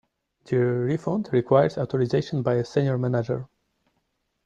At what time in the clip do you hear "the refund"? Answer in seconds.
0.45-1.29